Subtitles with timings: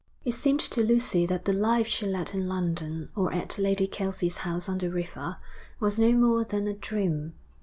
[0.25, 4.37] It seemed to Lucy that the life she led in London, or at Lady Kelsey's
[4.37, 5.37] house on the river,
[5.79, 7.33] was no more than a dream.